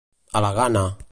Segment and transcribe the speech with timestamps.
[0.39, 0.85] A la gana.